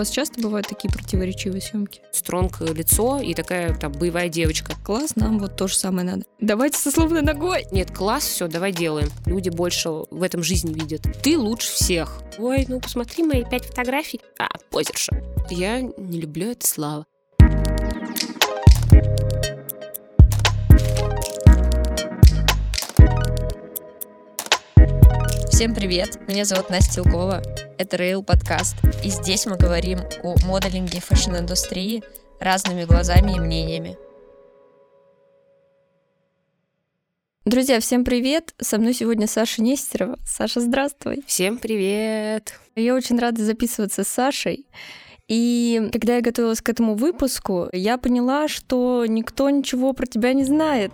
[0.00, 2.00] У вас часто бывают такие противоречивые съемки?
[2.10, 4.72] Стронг лицо и такая там боевая девочка.
[4.82, 6.22] Класс, нам вот то же самое надо.
[6.40, 7.66] Давайте со словной ногой.
[7.70, 9.10] Нет, класс, все, давай делаем.
[9.26, 11.02] Люди больше в этом жизни видят.
[11.22, 12.22] Ты лучше всех.
[12.38, 14.22] Ой, ну посмотри мои пять фотографий.
[14.38, 15.22] А, позерша.
[15.50, 17.04] Я не люблю это слава.
[25.60, 26.18] Всем привет!
[26.26, 27.42] Меня зовут Настя Илкова.
[27.76, 28.76] Это Rail подкаст.
[29.04, 32.02] И здесь мы говорим о моделинге фэшн-индустрии
[32.40, 33.98] разными глазами и мнениями.
[37.44, 38.54] Друзья, всем привет!
[38.58, 40.18] Со мной сегодня Саша Нестерова.
[40.24, 41.22] Саша, здравствуй!
[41.26, 42.58] Всем привет!
[42.74, 44.66] Я очень рада записываться с Сашей.
[45.28, 50.44] И когда я готовилась к этому выпуску, я поняла, что никто ничего про тебя не
[50.44, 50.92] знает.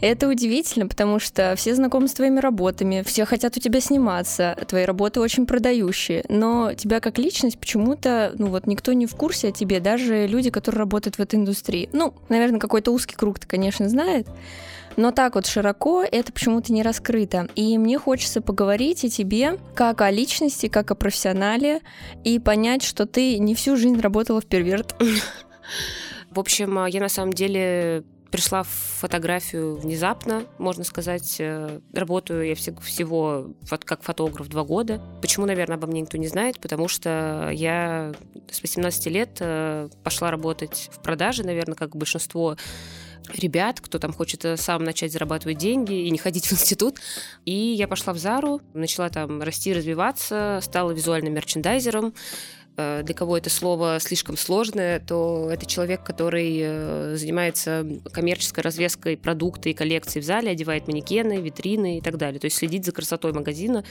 [0.00, 4.84] Это удивительно, потому что все знакомы с твоими работами, все хотят у тебя сниматься, твои
[4.84, 9.52] работы очень продающие, но тебя как личность почему-то, ну вот никто не в курсе о
[9.52, 11.88] тебе, даже люди, которые работают в этой индустрии.
[11.92, 14.26] Ну, наверное, какой-то узкий круг-то, конечно, знает,
[14.96, 17.48] но так вот широко это почему-то не раскрыто.
[17.54, 21.82] И мне хочется поговорить о тебе как о личности, как о профессионале,
[22.24, 24.96] и понять, что ты не всю жизнь работала в перверт.
[26.30, 31.36] В общем, я на самом деле пришла в фотографию внезапно, можно сказать.
[31.38, 33.48] Э, работаю я всего
[33.84, 35.00] как фотограф два года.
[35.20, 36.60] Почему, наверное, обо мне никто не знает?
[36.60, 38.12] Потому что я
[38.50, 42.56] с 18 лет э, пошла работать в продаже, наверное, как большинство
[43.34, 46.98] ребят, кто там хочет э, сам начать зарабатывать деньги и не ходить в институт.
[47.44, 52.14] И я пошла в Зару, начала там расти, развиваться, стала визуальным мерчендайзером.
[52.78, 59.16] Э, для кого это слово слишком сложное, то это человек, который э, занимается коммерческой развеской
[59.16, 62.38] продукта и коллекций в зале, одевает манекены, витрины и так далее.
[62.38, 63.84] То есть следит за красотой магазина.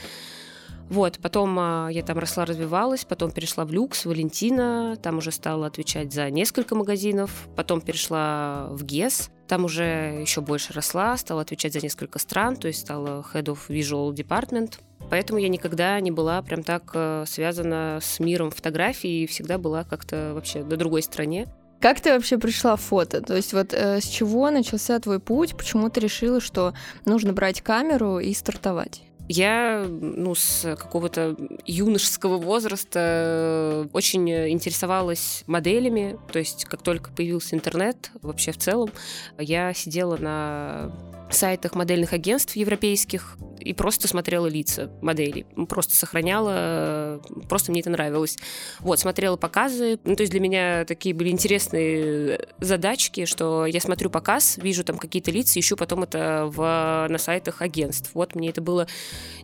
[0.88, 5.66] Вот, потом а, я там росла, развивалась, потом перешла в люкс, Валентина, там уже стала
[5.66, 11.74] отвечать за несколько магазинов, потом перешла в ГЕС, там уже еще больше росла, стала отвечать
[11.74, 14.78] за несколько стран, то есть стала Head of Visual Department.
[15.10, 19.84] Поэтому я никогда не была прям так э, связана с миром фотографии и всегда была
[19.84, 21.46] как-то вообще на другой стороне.
[21.80, 23.20] Как ты вообще пришла в фото?
[23.20, 25.56] То есть вот э, с чего начался твой путь?
[25.56, 26.74] Почему ты решила, что
[27.04, 29.02] нужно брать камеру и стартовать?
[29.28, 31.36] Я ну, с какого-то
[31.66, 36.18] юношеского возраста э, очень интересовалась моделями.
[36.32, 38.90] То есть, как только появился интернет, вообще в целом,
[39.38, 40.90] я сидела на
[41.30, 45.46] сайтах модельных агентств европейских и просто смотрела лица моделей.
[45.68, 48.38] Просто сохраняла, просто мне это нравилось.
[48.80, 49.98] Вот, смотрела показы.
[50.04, 54.98] Ну, то есть для меня такие были интересные задачки, что я смотрю показ, вижу там
[54.98, 58.10] какие-то лица, ищу потом это в, на сайтах агентств.
[58.14, 58.86] Вот мне это было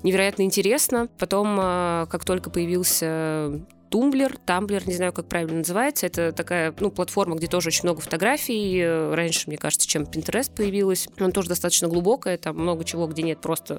[0.02, 1.08] невероятно интересно.
[1.18, 3.64] Потом, а, как только появился
[3.94, 6.06] Тумблер, Тамблер, не знаю, как правильно называется.
[6.06, 8.84] Это такая, ну, платформа, где тоже очень много фотографий.
[9.15, 11.06] Раньше, мне кажется, чем Pinterest появилась.
[11.21, 13.78] Он тоже достаточно глубокая, там много чего, где нет просто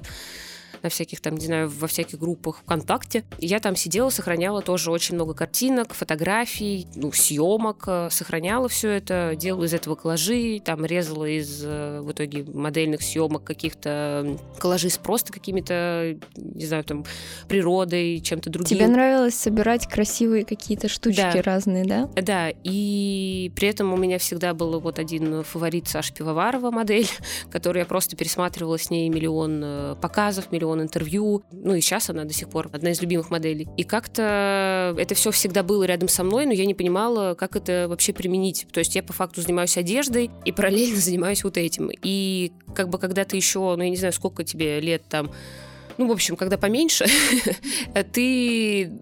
[0.86, 3.24] на всяких там, не знаю, во всяких группах ВКонтакте.
[3.40, 9.34] Я там сидела, сохраняла тоже очень много картинок, фотографий, ну, съемок, э, сохраняла все это,
[9.36, 14.96] делала из этого коллажи, там резала из э, в итоге модельных съемок каких-то коллажи с
[14.96, 17.04] просто какими-то, не знаю, там,
[17.48, 18.78] природой, чем-то другим.
[18.78, 21.42] Тебе нравилось собирать красивые какие-то штучки да.
[21.42, 22.08] разные, да?
[22.14, 27.08] Да, и при этом у меня всегда был вот один фаворит Саша Пивоварова модель,
[27.50, 31.42] которую я просто пересматривала с ней миллион э, показов, миллион миллион интервью.
[31.52, 33.68] Ну и сейчас она до сих пор одна из любимых моделей.
[33.76, 37.86] И как-то это все всегда было рядом со мной, но я не понимала, как это
[37.88, 38.66] вообще применить.
[38.72, 41.90] То есть я по факту занимаюсь одеждой и параллельно занимаюсь вот этим.
[42.02, 45.32] И как бы когда ты еще, ну я не знаю, сколько тебе лет там,
[45.98, 47.06] ну, в общем, когда поменьше,
[48.12, 48.92] ты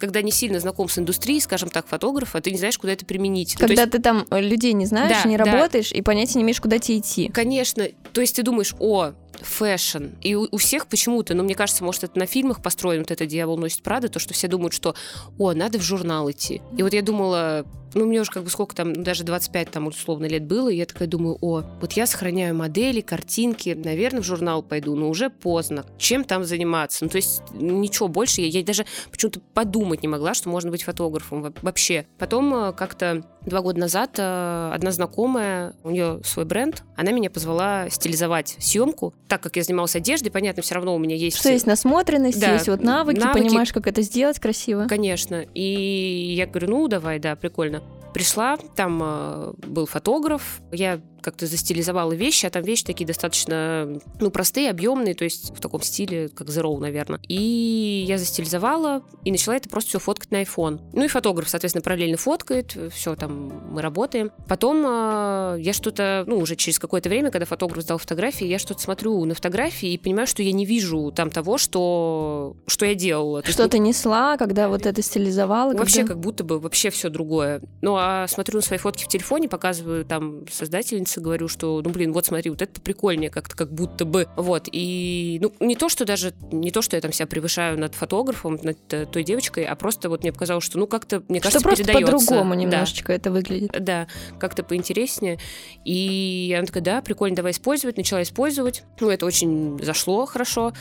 [0.00, 3.56] когда не сильно знаком с индустрией, скажем так, фотографа, ты не знаешь, куда это применить.
[3.60, 3.92] Ну, когда есть...
[3.92, 5.44] ты там людей не знаешь, да, не да.
[5.44, 7.28] работаешь и понятия не имеешь, куда тебе идти.
[7.28, 7.86] Конечно.
[8.14, 10.06] То есть ты думаешь, о, fashion.
[10.22, 13.26] И у, у всех почему-то, ну, мне кажется, может, это на фильмах построено, вот это
[13.26, 14.94] «Дьявол носит Прада», то, что все думают, что,
[15.38, 16.60] о, надо в журнал идти.
[16.76, 17.64] И вот я думала,
[17.94, 20.76] ну, мне уже как бы сколько там, ну, даже 25 там условно лет было, и
[20.76, 25.30] я такая думаю, о, вот я сохраняю модели, картинки, наверное, в журнал пойду, но уже
[25.30, 25.84] поздно.
[25.98, 27.04] Чем там заниматься?
[27.04, 30.84] Ну, то есть ничего больше, я, я даже почему-то подумать не могла, что можно быть
[30.84, 32.06] фотографом вообще.
[32.18, 37.30] Потом э, как-то два года назад э, одна знакомая, у нее свой бренд, она меня
[37.30, 41.38] позвала стилизовать съемку, так как я занималась одеждой, понятно, все равно у меня есть...
[41.38, 44.86] Что есть насмотренность, да, есть вот навыки, навыки, понимаешь, как это сделать красиво.
[44.88, 45.44] Конечно.
[45.54, 47.82] И я говорю, ну, давай, да, прикольно.
[48.12, 54.30] Пришла, там э, был фотограф, я как-то застилизовала вещи, а там вещи такие достаточно, ну,
[54.30, 57.20] простые, объемные, то есть в таком стиле, как Zero, наверное.
[57.28, 60.80] И я застилизовала и начала это просто все фоткать на iPhone.
[60.92, 64.30] Ну и фотограф, соответственно, параллельно фоткает, все там мы работаем.
[64.48, 68.80] Потом э, я что-то, ну, уже через какое-то время, когда фотограф сдал фотографии, я что-то
[68.80, 73.42] смотрю на фотографии и понимаю, что я не вижу там того, что, что я делала.
[73.44, 75.74] Что ты несла, когда вот это стилизовала?
[75.74, 76.14] Вообще когда...
[76.14, 77.60] как будто бы вообще все другое.
[77.80, 82.12] Ну, а смотрю на свои фотки в телефоне, показываю там создательнице, говорю, что, ну, блин,
[82.12, 84.28] вот смотри, вот это прикольнее как-то, как будто бы.
[84.36, 87.94] Вот, и, ну, не то, что даже, не то, что я там себя превышаю над
[87.94, 91.60] фотографом, над э, той девочкой, а просто вот мне показалось, что, ну, как-то, мне кажется,
[91.60, 92.12] что просто передается.
[92.12, 93.14] по-другому немножечко да.
[93.14, 93.70] это выглядит.
[93.80, 94.06] Да,
[94.38, 95.38] как-то поинтереснее.
[95.84, 97.96] И она такая, да, прикольно, давай использовать.
[97.96, 98.84] Начала использовать.
[99.00, 100.72] Ну, это очень зашло хорошо.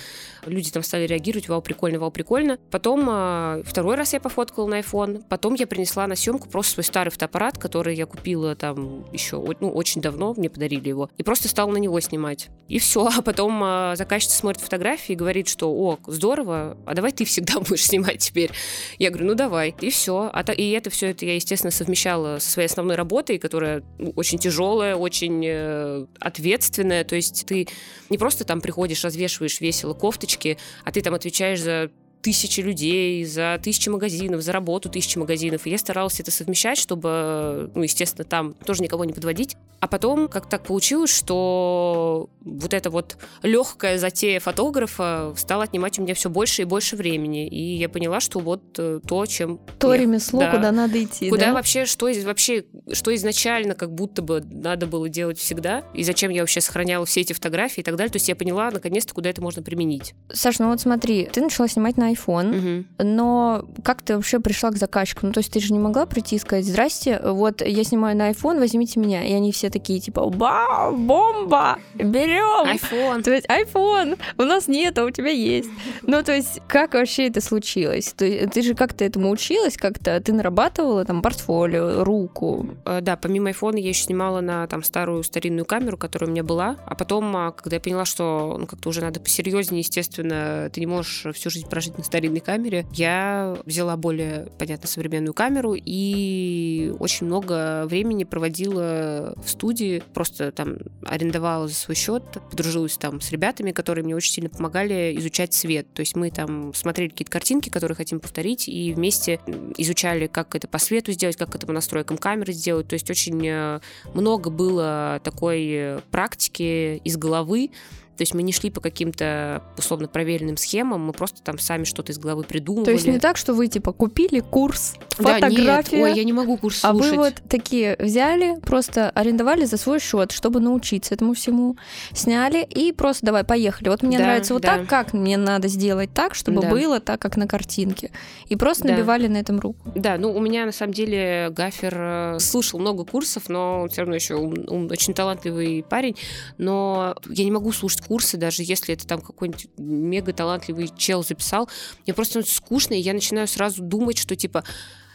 [0.45, 2.57] Люди там стали реагировать, вау, прикольно, вау, прикольно.
[2.71, 5.23] Потом а, второй раз я пофоткала на iPhone.
[5.29, 9.69] Потом я принесла на съемку просто свой старый фотоаппарат, который я купила там еще ну,
[9.71, 11.09] очень давно, мне подарили его.
[11.17, 12.49] И просто стала на него снимать.
[12.67, 13.09] И все.
[13.17, 17.59] А потом а, заказчица смотрит фотографии и говорит, что, о, здорово, а давай ты всегда
[17.59, 18.51] будешь снимать теперь.
[18.97, 19.75] Я говорю, ну давай.
[19.81, 20.29] И все.
[20.31, 24.39] А и это все это я, естественно, совмещала со своей основной работой, которая ну, очень
[24.39, 27.03] тяжелая, очень э, ответственная.
[27.03, 27.67] То есть ты
[28.09, 33.59] не просто там приходишь, развешиваешь весело кофточки, а ты там отвечаешь за тысячи людей, за
[33.63, 35.65] тысячи магазинов, за работу тысячи магазинов.
[35.65, 39.55] И я старалась это совмещать, чтобы, ну, естественно, там тоже никого не подводить.
[39.79, 46.01] А потом как так получилось, что вот эта вот легкая затея фотографа стала отнимать у
[46.01, 47.47] меня все больше и больше времени.
[47.47, 49.59] И я поняла, что вот э, то, чем...
[49.79, 51.53] То я, ремесло, да, куда надо идти, Куда да?
[51.53, 56.41] вообще, что, вообще, что изначально как будто бы надо было делать всегда, и зачем я
[56.41, 58.11] вообще сохраняла все эти фотографии и так далее.
[58.11, 60.13] То есть я поняла, наконец-то, куда это можно применить.
[60.33, 62.85] Саш, ну вот смотри, ты начала снимать на iPhone, угу.
[62.99, 65.25] но как ты вообще пришла к заказчику?
[65.25, 68.31] Ну, то есть ты же не могла прийти и сказать, здрасте, вот я снимаю на
[68.31, 69.23] iPhone, возьмите меня.
[69.23, 72.75] И они все такие, типа, ба, бомба, берем.
[72.75, 73.23] iPhone.
[73.23, 74.17] То есть iPhone.
[74.37, 75.69] У нас нет, а у тебя есть.
[76.03, 78.13] Ну, то есть как вообще это случилось?
[78.13, 82.67] То есть, ты же как-то этому училась, как-то ты нарабатывала там портфолио, руку?
[82.85, 86.43] Э, да, помимо iPhone я еще снимала на там старую старинную камеру, которая у меня
[86.43, 86.77] была.
[86.85, 90.87] А потом, а, когда я поняла, что ну, как-то уже надо посерьезнее, естественно, ты не
[90.87, 97.27] можешь всю жизнь прожить на старинной камере, я взяла более, понятно, современную камеру и очень
[97.27, 103.71] много времени проводила в студии, просто там арендовала за свой счет, подружилась там с ребятами,
[103.71, 105.87] которые мне очень сильно помогали изучать цвет.
[105.93, 109.39] То есть мы там смотрели какие-то картинки, которые хотим повторить, и вместе
[109.77, 112.87] изучали, как это по свету сделать, как это по настройкам камеры сделать.
[112.87, 113.79] То есть очень э,
[114.13, 117.71] много было такой практики из головы,
[118.19, 122.11] то есть мы не шли по каким-то условно проверенным схемам, мы просто там сами что-то
[122.11, 122.83] из головы придумывали.
[122.83, 125.63] То есть не так, что вы типа купили курс, фотография.
[125.63, 127.13] Да, нет, ой, я не могу курс слушать.
[127.13, 131.77] А вы вот такие взяли, просто арендовали за свой счет, чтобы научиться этому всему,
[132.11, 133.87] сняли и просто давай поехали.
[133.87, 134.79] Вот мне да, нравится вот да.
[134.79, 136.69] так, как мне надо сделать так, чтобы да.
[136.69, 138.11] было так, как на картинке.
[138.49, 138.95] И просто да.
[138.95, 139.93] набивали на этом руку.
[139.95, 144.15] Да, ну у меня на самом деле Гафер э, слушал много курсов, но все равно
[144.15, 146.17] еще он, он очень талантливый парень,
[146.57, 151.69] но я не могу слушать курсы, даже если это там какой-нибудь мега талантливый чел записал,
[152.05, 154.63] мне просто скучно, и я начинаю сразу думать, что типа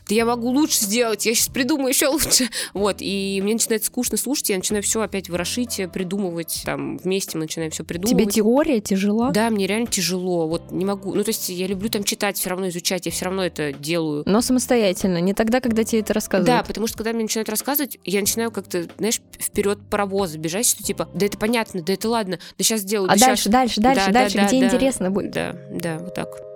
[0.09, 2.49] да я могу лучше сделать, я сейчас придумаю еще лучше.
[2.73, 7.45] Вот, и мне начинает скучно слушать, я начинаю все опять ворошить, придумывать, там, вместе мы
[7.45, 8.25] начинаем все придумывать.
[8.25, 9.31] Тебе теория тяжела?
[9.31, 12.51] Да, мне реально тяжело, вот не могу, ну, то есть я люблю там читать, все
[12.51, 14.23] равно изучать, я все равно это делаю.
[14.27, 16.47] Но самостоятельно, не тогда, когда тебе это рассказывают.
[16.47, 20.83] Да, потому что когда мне начинают рассказывать, я начинаю как-то, знаешь, вперед паровоза бежать, что
[20.83, 23.11] типа, да это понятно, да это ладно, да сейчас сделаю.
[23.11, 23.53] А да дальше, сейчас...
[23.53, 25.31] дальше, дальше, да, дальше, да, где да, интересно будет.
[25.31, 26.54] Да, да, вот так.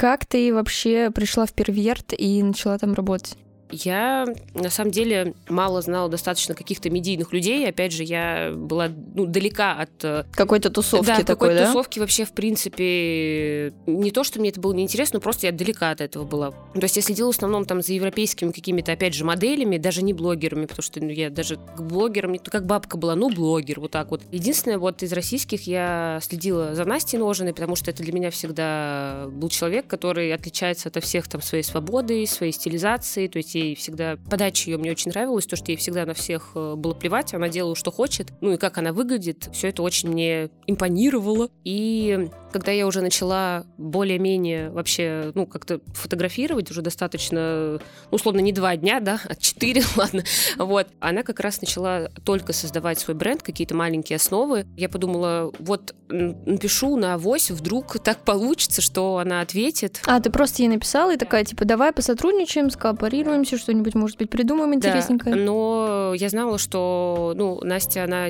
[0.00, 3.36] Как ты вообще пришла в Перверт и начала там работать?
[3.72, 7.68] Я, на самом деле, мало знала достаточно каких-то медийных людей.
[7.68, 9.90] Опять же, я была ну, далека от...
[10.04, 11.66] Э, какой-то тусовки да, такой, какой-то да?
[11.66, 13.72] тусовки вообще, в принципе...
[13.86, 16.50] Не то, что мне это было неинтересно, но просто я далека от этого была.
[16.50, 20.12] То есть я следила в основном там за европейскими какими-то, опять же, моделями, даже не
[20.12, 24.10] блогерами, потому что ну, я даже к блогерам, как бабка была, ну, блогер, вот так
[24.10, 24.22] вот.
[24.30, 29.26] Единственное, вот из российских я следила за Настей Ножиной, потому что это для меня всегда
[29.30, 34.16] был человек, который отличается от всех там своей свободой, своей стилизацией, то есть ей всегда...
[34.28, 37.48] Подача ее мне очень нравилась, то, что ей всегда на всех э, было плевать, она
[37.48, 38.28] делала, что хочет.
[38.40, 41.48] Ну и как она выглядит, все это очень мне импонировало.
[41.64, 48.52] И когда я уже начала более-менее вообще, ну, как-то фотографировать уже достаточно, ну, условно, не
[48.52, 50.24] два дня, да, а четыре, ладно,
[50.56, 54.66] вот, она как раз начала только создавать свой бренд, какие-то маленькие основы.
[54.76, 60.00] Я подумала, вот напишу на авось, вдруг так получится, что она ответит.
[60.06, 64.74] А, ты просто ей написала и такая, типа, давай посотрудничаем, скооперируемся, что-нибудь, может быть, придумаем
[64.74, 65.36] интересненькое.
[65.36, 68.28] Да, но я знала, что, ну, Настя, она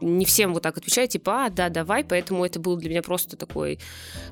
[0.00, 3.36] не всем вот так отвечает, типа, а, да, давай, поэтому это был для меня просто
[3.36, 3.78] такой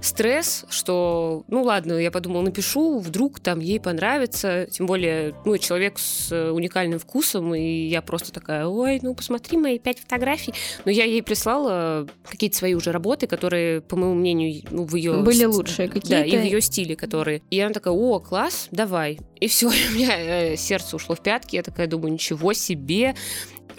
[0.00, 5.98] стресс, что, ну ладно, я подумала, напишу, вдруг там ей понравится, тем более, ну, человек
[5.98, 10.54] с уникальным вкусом, и я просто такая, ой, ну, посмотри мои пять фотографий,
[10.84, 15.22] но я ей прислала какие-то свои уже работы, которые, по моему мнению, ну, в ее...
[15.22, 16.08] Были лучшие какие-то.
[16.08, 17.42] Да, и в ее стиле, которые...
[17.50, 19.18] И она такая, о, класс, давай.
[19.40, 23.14] И все, у меня э, сердце ушло в пятки, я такая думаю, ничего себе,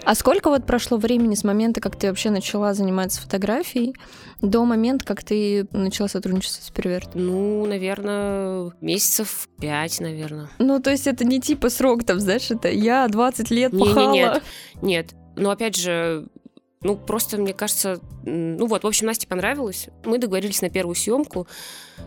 [0.07, 3.93] а сколько вот прошло времени с момента, как ты вообще начала заниматься фотографией,
[4.41, 7.09] до момента, как ты начала сотрудничать с Перверт?
[7.13, 10.47] Ну, наверное, месяцев пять, наверное.
[10.59, 14.11] Ну, то есть это не типа срок там, знаешь, это я 20 лет не, пахала.
[14.13, 14.43] Не, нет,
[14.81, 15.15] нет.
[15.35, 16.29] Но опять же,
[16.79, 19.89] ну, просто, мне кажется, ну вот, в общем, Насте понравилось.
[20.05, 21.47] Мы договорились на первую съемку,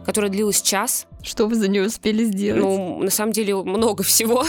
[0.06, 1.06] которая длилась час.
[1.22, 2.62] Что вы за нее успели сделать?
[2.62, 4.46] Ну, на самом деле, много всего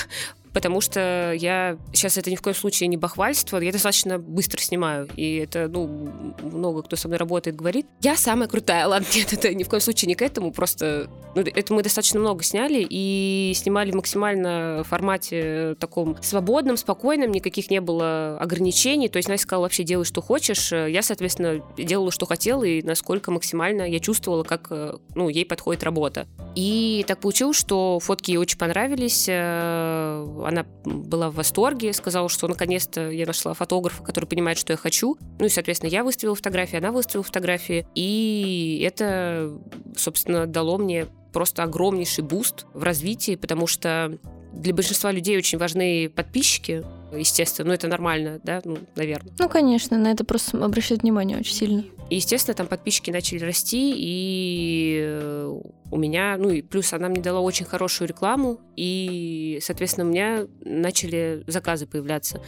[0.53, 5.07] потому что я сейчас это ни в коем случае не бахвальство, я достаточно быстро снимаю,
[5.15, 9.53] и это, ну, много кто со мной работает, говорит, я самая крутая, ладно, нет, это
[9.53, 13.53] ни в коем случае не к этому, просто, ну, это мы достаточно много сняли, и
[13.55, 19.63] снимали максимально в формате таком свободном, спокойном, никаких не было ограничений, то есть Настя сказала,
[19.63, 24.71] вообще делай, что хочешь, я, соответственно, делала, что хотела, и насколько максимально я чувствовала, как,
[25.15, 26.27] ну, ей подходит работа.
[26.55, 32.47] И так получилось, что фотки ей очень понравились, э, она была в восторге, сказала, что
[32.47, 35.17] наконец-то я нашла фотографа, который понимает, что я хочу.
[35.39, 37.87] Ну и, соответственно, я выставила фотографии, она выставила фотографии.
[37.95, 39.51] И это,
[39.95, 44.17] собственно, дало мне просто огромнейший буст в развитии, потому что
[44.53, 46.83] для большинства людей очень важны подписчики,
[47.15, 49.33] естественно, ну это нормально, да, ну, наверное.
[49.37, 51.83] Ну, конечно, на это просто обращать внимание очень сильно.
[52.09, 57.21] И, естественно, там подписчики начали расти, и э, у меня, ну и плюс она мне
[57.21, 62.41] дала очень хорошую рекламу, и, соответственно, у меня начали заказы появляться.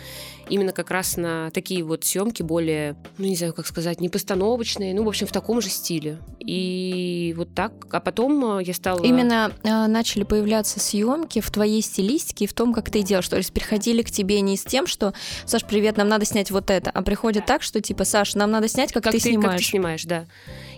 [0.49, 4.93] Именно как раз на такие вот съемки более, ну не знаю, как сказать, не постановочные,
[4.93, 6.17] ну, в общем, в таком же стиле.
[6.39, 9.01] И вот так, а потом э, я стала...
[9.01, 13.27] Именно э, начали появляться съемки в твоей стилистике и в том, как ты делаешь.
[13.29, 15.13] То есть приходили к тебе не с тем, что,
[15.45, 18.67] Саш, привет, нам надо снять вот это, а приходят так, что типа, Саш, нам надо
[18.67, 19.51] снять, как, как ты, ты снимаешь.
[19.51, 20.25] Как ты снимаешь, да.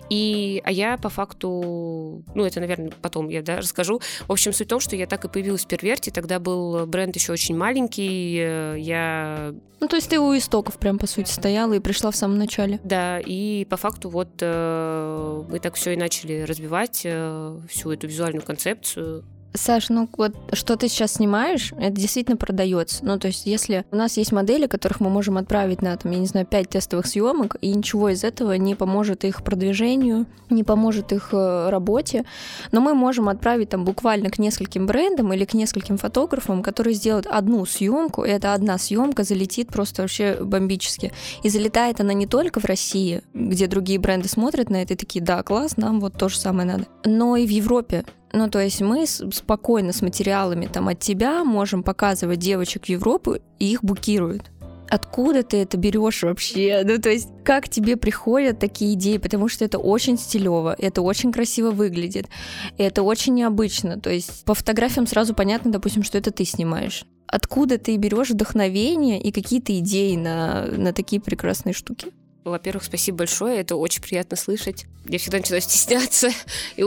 [0.10, 4.02] И, а я по факту, ну это, наверное, потом я да, расскажу.
[4.28, 6.12] В общем, суть в том, что я так и появилась в Перверте.
[6.12, 8.38] Тогда был бренд еще очень маленький.
[8.40, 9.56] Э, я...
[9.80, 12.80] Ну, то есть ты у истоков прям, по сути, стояла и пришла в самом начале.
[12.84, 18.08] Да, и по факту вот э, мы так все и начали развивать э, всю эту
[18.08, 19.26] визуальную концепцию.
[19.56, 23.06] Саш, ну вот что ты сейчас снимаешь, это действительно продается.
[23.06, 26.20] Ну, то есть, если у нас есть модели, которых мы можем отправить на, там, я
[26.20, 31.12] не знаю, 5 тестовых съемок, и ничего из этого не поможет их продвижению, не поможет
[31.12, 32.26] их э, работе,
[32.72, 37.28] но мы можем отправить там буквально к нескольким брендам или к нескольким фотографам, которые сделают
[37.28, 41.14] одну съемку, и эта одна съемка залетит просто вообще бомбически.
[41.44, 45.24] И залетает она не только в России, где другие бренды смотрят на это и такие,
[45.24, 48.06] да, класс, нам вот то же самое надо, но и в Европе.
[48.36, 53.38] Ну, то есть мы спокойно с материалами там от тебя можем показывать девочек в Европу,
[53.60, 54.52] и их букируют.
[54.90, 56.82] Откуда ты это берешь вообще?
[56.84, 59.18] Ну, то есть, как тебе приходят такие идеи?
[59.18, 62.28] Потому что это очень стилево, это очень красиво выглядит,
[62.78, 64.02] это очень необычно.
[64.02, 67.06] То есть, по фотографиям сразу понятно, допустим, что это ты снимаешь.
[67.28, 72.12] Откуда ты берешь вдохновение и какие-то идеи на, на такие прекрасные штуки?
[72.44, 74.86] Во-первых, спасибо большое, это очень приятно слышать.
[75.08, 76.30] Я всегда начинаю стесняться
[76.76, 76.84] и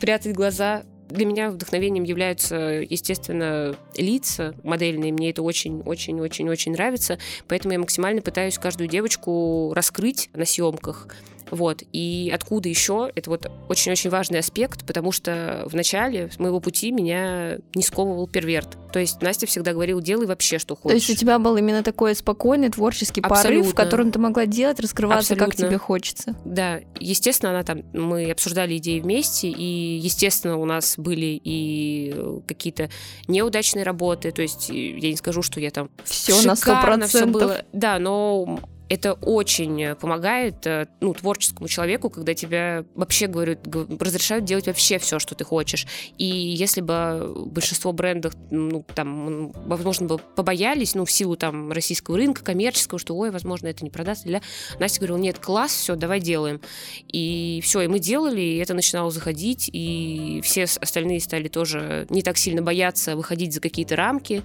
[0.00, 2.56] прятать глаза для меня вдохновением являются,
[2.88, 5.12] естественно, лица модельные.
[5.12, 7.18] Мне это очень-очень-очень-очень нравится.
[7.48, 11.08] Поэтому я максимально пытаюсь каждую девочку раскрыть на съемках
[11.52, 11.82] вот.
[11.92, 13.12] И откуда еще?
[13.14, 18.78] Это вот очень-очень важный аспект, потому что в начале моего пути меня не сковывал перверт.
[18.90, 20.90] То есть Настя всегда говорила, делай вообще, что хочешь.
[20.90, 23.60] То есть у тебя был именно такой спокойный творческий Абсолютно.
[23.60, 25.46] порыв, в котором ты могла делать, раскрываться, Абсолютно.
[25.46, 26.34] как тебе хочется.
[26.46, 32.14] Да, естественно, она там, мы обсуждали идеи вместе, и, естественно, у нас были и
[32.46, 32.88] какие-то
[33.28, 37.30] неудачные работы, то есть я не скажу, что я там все на сто процентов.
[37.30, 37.62] было.
[37.74, 43.60] Да, но это очень помогает э, ну, творческому человеку, когда тебя вообще говорят,
[43.98, 45.86] разрешают делать вообще все, что ты хочешь.
[46.18, 52.16] И если бы большинство брендов, ну, там, возможно, бы побоялись, ну, в силу там российского
[52.16, 54.42] рынка, коммерческого, что, ой, возможно, это не продастся, для...
[54.78, 56.60] Настя говорила, нет, класс, все, давай делаем.
[57.08, 62.22] И все, и мы делали, и это начинало заходить, и все остальные стали тоже не
[62.22, 64.42] так сильно бояться выходить за какие-то рамки.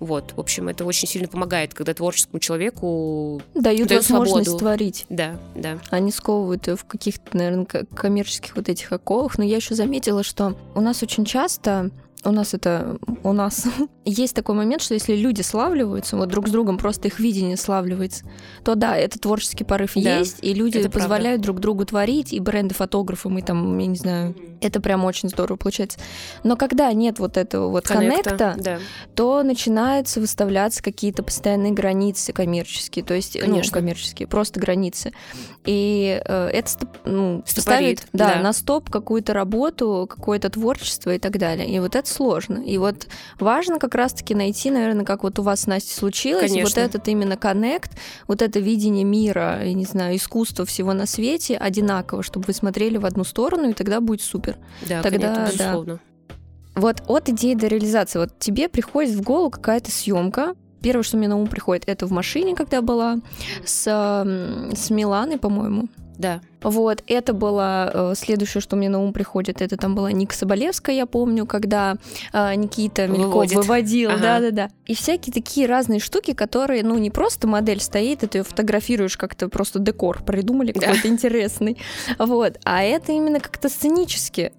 [0.00, 4.58] Вот, в общем, это очень сильно помогает, когда творческому человеку дают дают возможность свободу.
[4.58, 5.06] творить.
[5.08, 5.78] Да, да.
[5.90, 9.38] Они сковывают в каких-то, наверное, коммерческих вот этих оковах.
[9.38, 11.90] Но я еще заметила, что у нас очень часто
[12.24, 13.66] у нас это у нас
[14.04, 18.24] есть такой момент, что если люди славливаются, вот друг с другом просто их видение славливается,
[18.64, 21.44] то да, это творческий порыв да, есть, и люди позволяют правда.
[21.44, 25.56] друг другу творить, и бренды фотографы, мы там, я не знаю, это прям очень здорово
[25.56, 25.98] получается.
[26.42, 28.78] Но когда нет вот этого вот коннекта, коннекта да.
[29.14, 33.70] то начинаются выставляться какие-то постоянные границы коммерческие, то есть, ну, Конечно.
[33.70, 35.12] ну, коммерческие, просто границы.
[35.64, 36.70] И э, это
[37.04, 38.40] ну, ставит да, да.
[38.40, 41.68] на стоп какую-то работу, какое-то творчество и так далее.
[41.68, 42.58] И вот это сложно.
[42.58, 43.06] И вот
[43.38, 46.68] важно как раз-таки найти, наверное, как вот у вас, Настя, случилось, Конечно.
[46.68, 47.92] вот этот именно коннект,
[48.26, 52.96] вот это видение мира, я не знаю, искусства всего на свете одинаково, чтобы вы смотрели
[52.96, 54.56] в одну сторону, и тогда будет супер.
[54.88, 55.94] Да, тогда, конечно, безусловно.
[55.94, 56.34] Да.
[56.74, 58.20] Вот от идеи до реализации.
[58.20, 62.12] Вот тебе приходит в голову какая-то съемка, Первое, что мне на ум приходит, это в
[62.12, 63.18] машине, когда была
[63.64, 65.88] с, с Миланой, по-моему.
[66.18, 66.40] Да.
[66.60, 70.96] Вот, это было э, следующее, что мне на ум приходит, это там была Ника Соболевская,
[70.96, 71.96] я помню, когда
[72.32, 73.54] э, Никита Мельков Выводит.
[73.54, 74.70] выводил, да-да-да.
[74.86, 79.48] И всякие такие разные штуки, которые, ну, не просто модель стоит, это ее фотографируешь как-то
[79.48, 81.08] просто декор придумали какой-то да.
[81.08, 81.78] интересный,
[82.18, 84.52] вот, а это именно как-то сценически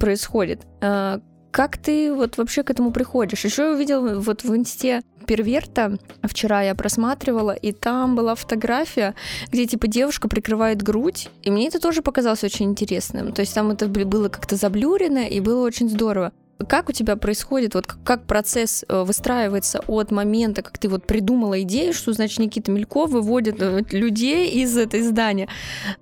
[0.00, 0.62] происходит.
[0.80, 1.20] Э,
[1.52, 3.44] как ты вот вообще к этому приходишь?
[3.44, 9.14] Еще я увидела вот в инсте перверта вчера я просматривала, и там была фотография,
[9.50, 13.32] где типа девушка прикрывает грудь, и мне это тоже показалось очень интересным.
[13.32, 16.32] То есть там это было как-то заблюрено, и было очень здорово.
[16.68, 21.60] Как у тебя происходит, вот как процесс э, выстраивается от момента, как ты вот придумала
[21.62, 25.48] идею, что, значит, Никита Мельков выводит э, людей из этой здания,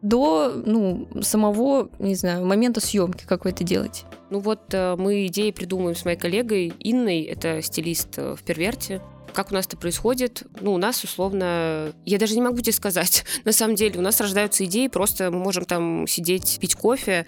[0.02, 4.04] до, ну, самого, не знаю, момента съемки, как вы это делаете?
[4.30, 9.00] Ну вот э, мы идеи придумываем с моей коллегой Инной, это стилист в Перверте.
[9.32, 10.42] Как у нас это происходит?
[10.60, 11.92] Ну, у нас условно...
[12.04, 13.24] Я даже не могу тебе сказать.
[13.44, 17.26] На самом деле, у нас рождаются идеи, просто мы можем там сидеть, пить кофе,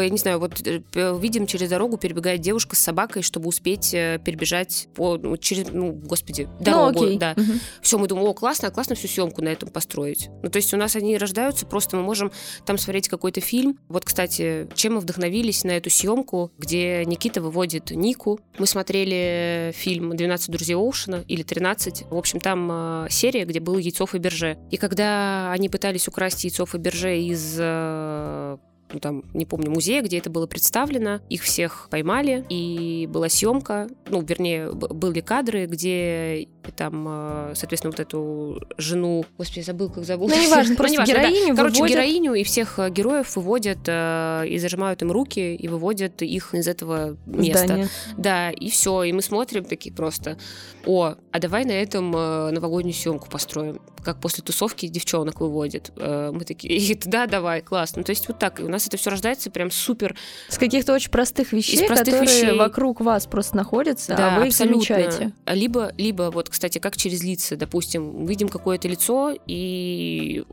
[0.00, 0.80] я не знаю, вот э,
[1.20, 5.92] видим через дорогу перебегает девушка с собакой, чтобы успеть э, перебежать по ну, через, ну,
[5.92, 7.18] господи, ну, дорогу, ну, окей.
[7.18, 7.34] да.
[7.36, 7.52] Угу.
[7.82, 10.28] Все, мы думаем, о, классно, классно всю съемку на этом построить.
[10.42, 12.32] Ну, то есть у нас они рождаются, просто мы можем
[12.64, 13.78] там смотреть какой-то фильм.
[13.88, 18.40] Вот, кстати, чем мы вдохновились на эту съемку, где Никита выводит Нику.
[18.58, 22.08] Мы смотрели фильм «12 друзей Оушена» или «13».
[22.08, 24.58] В общем, там э, серия, где был яйцо Фаберже.
[24.70, 28.56] И когда они пытались украсть яйцо Фаберже из э,
[29.00, 31.20] там, не помню, музея, где это было представлено.
[31.28, 38.00] Их всех поймали, и была съемка, ну, вернее, были кадры, где там, э, соответственно, вот
[38.00, 40.30] эту жену, господи, забыл, как зовут.
[40.30, 41.56] Ну, неважно, просто ну, героиню да.
[41.56, 41.96] Короче, выводят...
[41.96, 46.68] героиню и всех э, героев выводят э, и зажимают им руки, и выводят их из
[46.68, 47.64] этого места.
[47.64, 47.88] Здание.
[48.16, 50.38] Да, и все, и мы смотрим такие просто,
[50.86, 55.92] о, а давай на этом новогоднюю съемку построим как после тусовки девчонок выводит.
[55.96, 58.00] Мы такие, да, давай, классно.
[58.00, 60.16] Ну, то есть вот так, у нас это все рождается прям супер.
[60.48, 62.58] С каких-то очень простых вещей, простых которые вещей.
[62.58, 64.78] вокруг вас просто находятся, да, а вы абсолютно.
[64.80, 65.32] их замечаете.
[65.46, 70.44] Либо, либо вот кстати, как через лица, допустим, видим какое-то лицо, и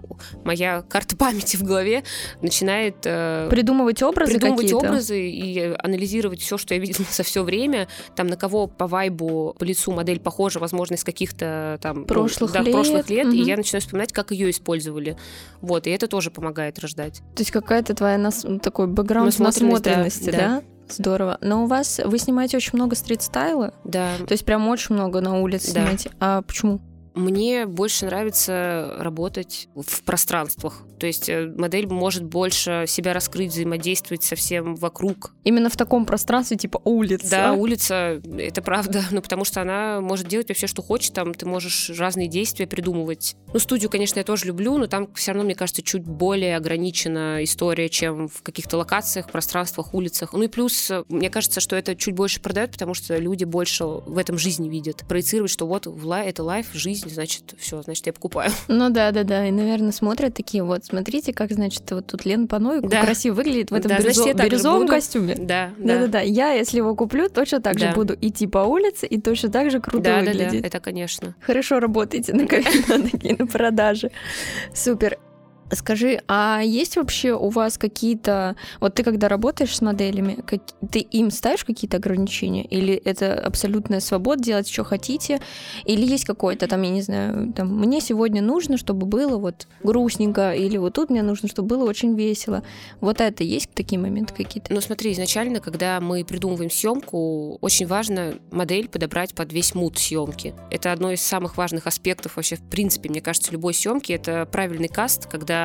[0.43, 2.03] моя карта памяти в голове
[2.41, 7.87] начинает э, придумывать образы, придумывать образы и анализировать все, что я видела за все время,
[8.15, 12.59] там на кого по вайбу, по лицу модель похожа, возможно, из каких-то там прошлых ну,
[12.59, 13.35] да, лет, прошлых лет, угу.
[13.35, 15.17] и я начинаю вспоминать, как ее использовали,
[15.61, 17.19] вот, и это тоже помогает рождать.
[17.35, 20.37] То есть какая-то твоя нас такой бэкграунд насмотренности, да?
[20.37, 20.63] да?
[20.91, 21.37] Здорово.
[21.41, 23.73] Но у вас вы снимаете очень много стрит-стайла?
[23.83, 24.11] Да.
[24.27, 25.81] То есть прям очень много на улице да.
[25.81, 26.11] снимаете.
[26.19, 26.81] А почему?
[27.13, 30.83] Мне больше нравится работать в пространствах.
[30.99, 35.33] То есть э, модель может больше себя раскрыть, взаимодействовать со всем вокруг.
[35.43, 37.29] Именно в таком пространстве, типа улица.
[37.29, 39.03] Да, улица, это правда.
[39.11, 41.13] Ну, потому что она может делать вообще, что хочет.
[41.13, 43.35] Там ты можешь разные действия придумывать.
[43.53, 47.43] Ну, студию, конечно, я тоже люблю, но там все равно, мне кажется, чуть более ограничена
[47.43, 50.33] история, чем в каких-то локациях, пространствах, улицах.
[50.33, 53.85] Ну и плюс, э, мне кажется, что это чуть больше продает, потому что люди больше
[53.85, 55.05] в этом жизни видят.
[55.07, 58.51] Проецировать, что вот это лайф, жизнь, показатель, значит, все, значит, я покупаю.
[58.67, 59.47] Ну да, да, да.
[59.47, 63.03] И, наверное, смотрят такие, вот, смотрите, как, значит, вот тут Лена Пановик да.
[63.03, 64.23] красиво выглядит в этом да, бирюзо...
[64.23, 65.35] значит, бирюзовом костюме.
[65.35, 65.95] Да, да.
[65.95, 66.19] Да, да, да.
[66.21, 67.89] Я, если его куплю, точно так да.
[67.89, 70.51] же буду идти по улице и точно так же круто да, выглядеть.
[70.51, 71.35] Да, да, это конечно.
[71.41, 74.11] Хорошо работаете на, на, на продаже.
[74.73, 75.17] Супер.
[75.71, 78.55] Скажи, а есть вообще у вас какие-то...
[78.79, 80.61] Вот ты когда работаешь с моделями, как...
[80.91, 82.65] ты им ставишь какие-то ограничения?
[82.65, 85.39] Или это абсолютная свобода делать, что хотите?
[85.85, 90.53] Или есть какой-то там, я не знаю, там, мне сегодня нужно, чтобы было вот грустненько,
[90.53, 92.63] или вот тут мне нужно, чтобы было очень весело.
[92.99, 94.73] Вот это есть такие моменты какие-то?
[94.73, 100.55] Ну смотри, изначально, когда мы придумываем съемку, очень важно модель подобрать под весь мут съемки.
[100.71, 104.13] Это одно из самых важных аспектов вообще, в принципе, мне кажется, любой съемки.
[104.13, 105.58] Это правильный каст, когда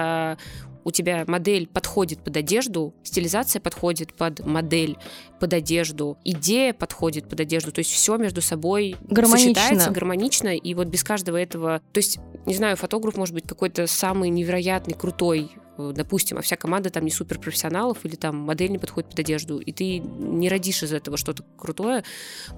[0.85, 4.99] у тебя модель подходит под одежду, стилизация подходит под модель,
[5.41, 9.55] под одежду, идея подходит под одежду, то есть все между собой гармонично.
[9.55, 13.87] сочетается гармонично, и вот без каждого этого, то есть, не знаю, фотограф может быть какой-то
[13.87, 18.79] самый невероятный, крутой, допустим, а вся команда там не супер профессионалов или там модель не
[18.79, 22.05] подходит под одежду, и ты не родишь из этого что-то крутое,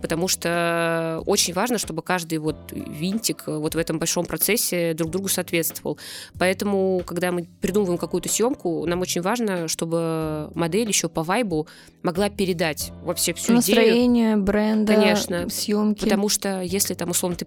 [0.02, 5.10] потому что очень важно, чтобы каждый вот винтик э, вот в этом большом процессе друг
[5.10, 5.98] другу соответствовал.
[6.38, 11.66] Поэтому, когда мы придумываем какую-то съемку, нам очень важно, чтобы модель еще по вайбу
[12.02, 14.44] могла передать вообще всю Настроение идею.
[14.44, 16.04] бренда, Конечно, съемки.
[16.04, 17.46] Потому что если там условно ты,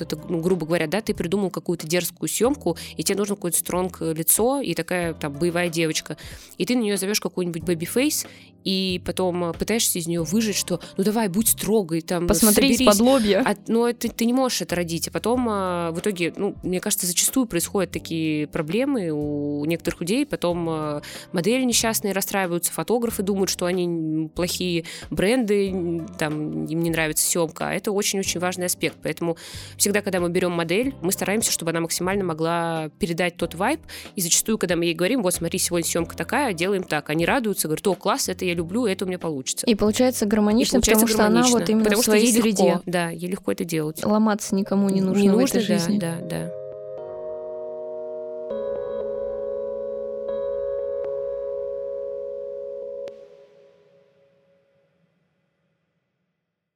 [0.00, 4.00] это, ну, грубо говоря, да, ты придумал какую-то дерзкую съемку, и тебе нужно какое-то strong
[4.00, 6.16] лицо и такая такая там боевая девочка,
[6.58, 8.26] и ты на нее зовешь какой-нибудь baby face,
[8.64, 13.44] и потом пытаешься из нее выжать, что ну давай, будь строгой, там, Посмотри исподлобья.
[13.46, 15.06] А, но это, ты не можешь это родить.
[15.06, 20.26] А потом а, в итоге, ну, мне кажется, зачастую происходят такие проблемы у некоторых людей,
[20.26, 27.24] потом а, модели несчастные расстраиваются, фотографы думают, что они плохие, бренды, там, им не нравится
[27.24, 27.68] съемка.
[27.68, 28.96] А это очень-очень важный аспект.
[29.00, 29.36] Поэтому
[29.76, 33.80] всегда, когда мы берем модель, мы стараемся, чтобы она максимально могла передать тот вайб,
[34.16, 37.68] и зачастую, когда мы ей говорим, вот смотри, сегодня съемка такая, делаем так, они радуются,
[37.68, 39.66] говорят, о, класс, это я люблю, это у меня получится.
[39.66, 42.36] И получается гармонично, и получается потому гармонично, что она вот именно потому в своей что
[42.36, 42.64] ей среде.
[42.64, 44.04] Легко, да, ей легко это делать.
[44.04, 45.98] Ломаться никому не нужно не в нужно, этой жизни.
[45.98, 46.52] Да, да, да.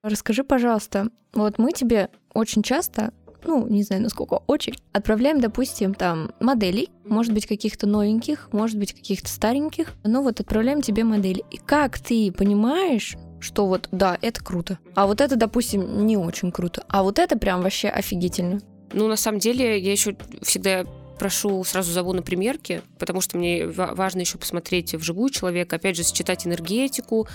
[0.02, 3.12] Расскажи, пожалуйста, вот мы тебе очень часто
[3.44, 8.92] ну, не знаю, насколько очень, отправляем, допустим, там моделей, может быть, каких-то новеньких, может быть,
[8.92, 11.44] каких-то стареньких, но вот отправляем тебе модели.
[11.50, 16.53] И как ты понимаешь, что вот, да, это круто, а вот это, допустим, не очень
[16.53, 18.61] круто, а вот это прям вообще офигительно.
[18.92, 20.85] Ну, на самом деле, я еще всегда
[21.20, 26.02] прошу, сразу зову на примерки, потому что мне важно еще посмотреть вживую человека, опять же,
[26.02, 27.28] считать энергетику,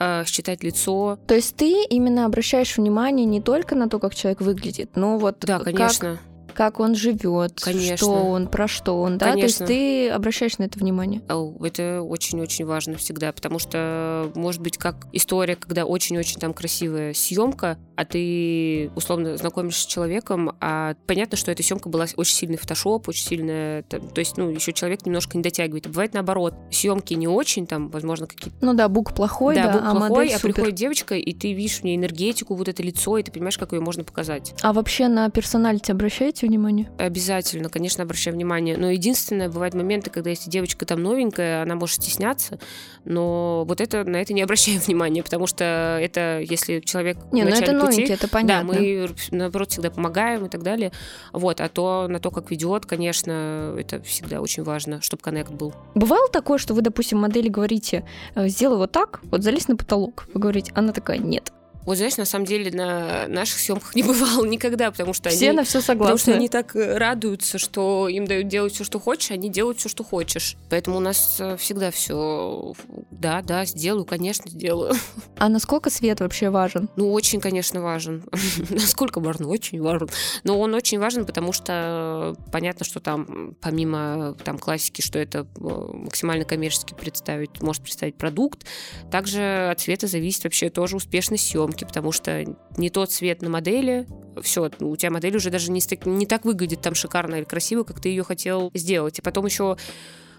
[0.00, 1.16] э, считать лицо.
[1.28, 5.38] То есть ты именно обращаешь внимание не только на то, как человек выглядит, но вот
[5.42, 6.18] да, конечно.
[6.18, 9.30] Как как он живет, что он, про что он, да?
[9.30, 9.40] Конечно.
[9.40, 11.22] То есть ты обращаешь на это внимание?
[11.64, 17.78] Это очень-очень важно всегда, потому что может быть как история, когда очень-очень там красивая съемка,
[18.00, 23.06] а ты условно знакомишься с человеком, а понятно, что эта съемка была очень сильный фотошоп,
[23.10, 25.84] очень сильная, то есть ну еще человек немножко не дотягивает.
[25.84, 28.56] А бывает наоборот, съемки не очень, там, возможно, какие-то.
[28.62, 30.54] Ну да, бук плохой, да, да бук а плохой, а супер.
[30.54, 33.72] приходит девочка, и ты видишь в ней энергетику, вот это лицо, и ты понимаешь, как
[33.72, 34.54] ее можно показать.
[34.62, 36.90] А вообще на персоналити обращаете внимание?
[36.96, 38.78] Обязательно, конечно, обращаю внимание.
[38.78, 42.58] Но единственное, бывают моменты, когда если девочка там новенькая, она может стесняться,
[43.04, 47.50] но вот это на это не обращаем внимания, потому что это если человек не, ну
[47.50, 48.72] это новенький, это понятно.
[48.72, 50.92] Да, мы наоборот всегда помогаем и так далее.
[51.32, 55.74] Вот, а то на то, как ведет, конечно, это всегда очень важно, чтобы коннект был.
[55.94, 60.26] Бывало такое, что вы, допустим, модели говорите, «Э, сделай вот так, вот залезь на потолок.
[60.34, 61.52] Вы говорите, она такая, нет,
[61.86, 65.56] вот знаешь, на самом деле на наших съемках не бывало никогда, потому что все они,
[65.56, 66.16] на все согласны.
[66.16, 69.78] Потому что они так э, радуются, что им дают делать все, что хочешь, они делают
[69.78, 70.56] все, что хочешь.
[70.68, 72.74] Поэтому у нас э, всегда все,
[73.10, 74.94] да, да, сделаю, конечно, сделаю.
[75.38, 76.90] А насколько свет вообще важен?
[76.96, 78.24] Ну, очень, конечно, важен.
[78.70, 80.10] Насколько важен, очень важен.
[80.44, 85.62] Но он очень важен, потому что понятно, что там помимо там классики, что это э,
[85.62, 88.66] максимально коммерчески представить, может представить продукт,
[89.10, 92.44] также от цвета зависит вообще тоже успешность съемки съемки, потому что
[92.76, 94.06] не тот цвет на модели,
[94.42, 98.00] все, у тебя модель уже даже не, не так выглядит там шикарно или красиво, как
[98.00, 99.18] ты ее хотел сделать.
[99.18, 99.76] И потом еще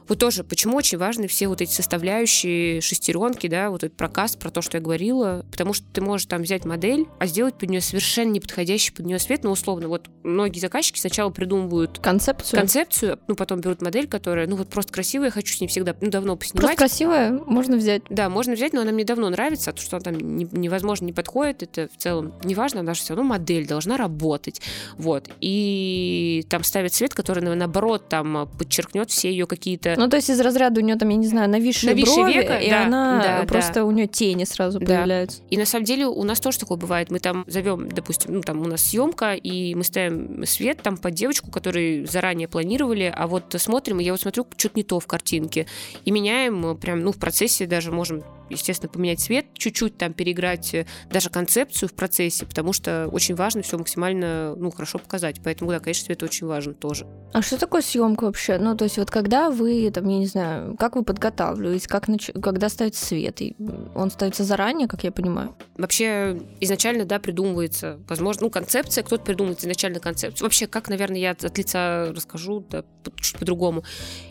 [0.08, 4.50] Вот тоже, почему очень важны все вот эти составляющие шестеренки, да, вот этот прокаст про
[4.50, 7.82] то, что я говорила, потому что ты можешь там взять модель, а сделать под нее
[7.82, 13.36] совершенно неподходящий под нее свет, ну, условно, вот многие заказчики сначала придумывают концепцию, концепцию ну,
[13.36, 16.36] потом берут модель, которая, ну, вот просто красивая, я хочу с ней всегда, ну, давно
[16.36, 16.62] поснимать.
[16.62, 18.04] Просто красивая, можно взять.
[18.10, 21.06] Да, можно взять, но она мне давно нравится, а то, что она там не, невозможно
[21.06, 24.62] не подходит, это в целом неважно, она же все равно модель должна работать,
[24.98, 30.30] вот, и там ставят свет, который, наоборот, там подчеркнет все ее какие-то ну, то есть
[30.30, 33.22] из разряда у нее там, я не знаю, нависшие, нависшие брови, века, и да, она
[33.22, 33.86] да, просто да.
[33.86, 34.86] у нее тени сразу да.
[34.86, 35.42] появляются.
[35.50, 37.10] И на самом деле у нас тоже такое бывает.
[37.12, 41.14] Мы там зовем, допустим, ну там у нас съемка, и мы ставим свет там под
[41.14, 45.08] девочку, которую заранее планировали, а вот смотрим, и я вот смотрю, что-то не то в
[45.08, 45.68] картинке.
[46.06, 50.86] И меняем прям, ну, в процессе даже можем естественно, поменять цвет, чуть-чуть там переиграть э,
[51.10, 55.42] даже концепцию в процессе, потому что очень важно все максимально, ну, хорошо показать.
[55.44, 57.08] Поэтому, да, конечно, цвет очень важен тоже.
[57.34, 58.58] А что такое съемка вообще?
[58.58, 62.30] Ну, то есть вот когда вы, там, я не знаю, как вы подготавливаетесь, как нач...
[62.42, 63.42] когда ставится свет?
[63.42, 63.56] И
[63.96, 65.56] он ставится заранее, как я понимаю?
[65.78, 70.46] Вообще, изначально, да, придумывается, возможно, ну, концепция, кто-то придумывает изначально концепцию.
[70.46, 72.84] Вообще, как, наверное, я от лица расскажу, да,
[73.16, 73.84] чуть по-другому.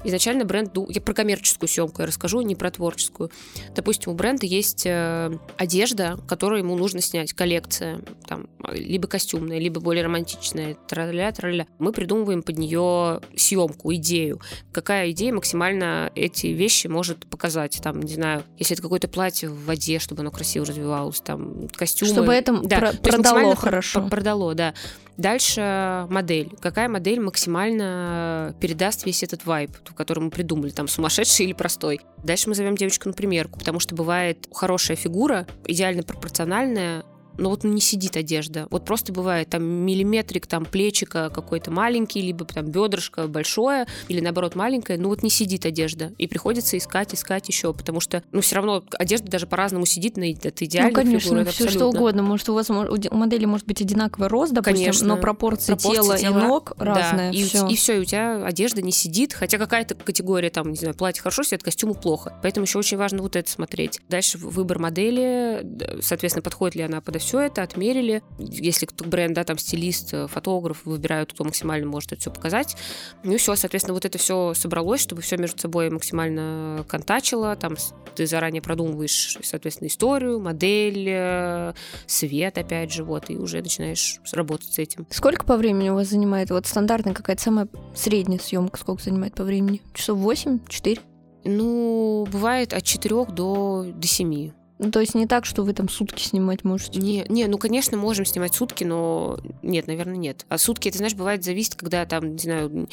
[0.04, 3.30] Изначально бренд, я про коммерческую съемку я расскажу, не про творческую.
[3.74, 9.80] Допустим, у бренда есть э, одежда, которую ему нужно снять, коллекция, там, либо костюмная, либо
[9.80, 14.40] более романтичная, траля траля Мы придумываем под нее съемку, идею.
[14.72, 17.80] Какая идея максимально эти вещи может показать?
[17.82, 22.12] Там, не знаю, если это какое-то платье в воде, чтобы оно красиво развивалось, там, костюмы.
[22.12, 24.06] Чтобы это да, про- продало хорошо.
[24.08, 24.74] Продало, да.
[25.20, 26.50] Дальше модель.
[26.62, 32.00] Какая модель максимально передаст весь этот вайб, который мы придумали, там, сумасшедший или простой.
[32.24, 37.04] Дальше мы зовем девочку на примерку, потому что бывает хорошая фигура, идеально пропорциональная,
[37.40, 38.68] но вот не сидит одежда.
[38.70, 44.54] Вот просто бывает там миллиметрик, там плечика какой-то маленький, либо там бедрышко большое, или наоборот
[44.54, 46.12] маленькое, но вот не сидит одежда.
[46.18, 50.30] И приходится искать, искать еще, потому что, ну, все равно одежда даже по-разному сидит на
[50.30, 51.44] это идеальная ну, конечно, фигура.
[51.50, 52.22] все что угодно.
[52.22, 56.18] Может, у вас у модели может быть одинаковый рост, допустим, конечно, но пропорции, пропорции тела,
[56.18, 57.32] тела и ног разные.
[57.32, 57.66] Да, и, все.
[57.66, 61.22] и все, и у тебя одежда не сидит, хотя какая-то категория, там, не знаю, платье
[61.22, 62.38] хорошо сидит, костюму плохо.
[62.42, 64.00] Поэтому еще очень важно вот это смотреть.
[64.10, 65.66] Дальше выбор модели,
[66.02, 68.22] соответственно, подходит ли она под все это, отмерили.
[68.38, 72.76] Если кто бренд, да, там стилист, э, фотограф выбирают, кто максимально может это все показать.
[73.22, 77.54] Ну и все, соответственно, вот это все собралось, чтобы все между собой максимально контачило.
[77.56, 77.76] Там
[78.14, 81.74] ты заранее продумываешь, соответственно, историю, модель, э,
[82.06, 85.06] свет, опять же, вот, и уже начинаешь работать с этим.
[85.10, 86.50] Сколько по времени у вас занимает?
[86.50, 89.82] Вот стандартная какая-то самая средняя съемка, сколько занимает по времени?
[89.94, 91.00] Часов 8, 4?
[91.44, 94.52] Ну, бывает от 4 до, до 7.
[94.82, 97.00] Ну, то есть не так, что вы там сутки снимать можете?
[97.00, 100.46] Не, не, ну, конечно, можем снимать сутки, но нет, наверное, нет.
[100.48, 102.88] А сутки, это, знаешь, бывает зависит, когда там, не знаю,